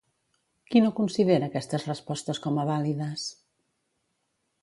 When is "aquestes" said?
1.51-1.85